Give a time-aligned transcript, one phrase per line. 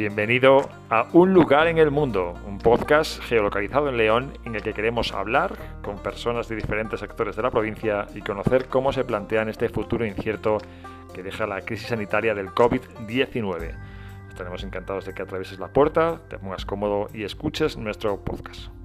[0.00, 4.72] Bienvenido a Un lugar en el mundo, un podcast geolocalizado en León en el que
[4.72, 9.50] queremos hablar con personas de diferentes sectores de la provincia y conocer cómo se plantean
[9.50, 10.56] este futuro incierto
[11.12, 13.74] que deja la crisis sanitaria del COVID-19.
[14.30, 18.79] Estaremos encantados de que atravieses la puerta, te pongas cómodo y escuches nuestro podcast.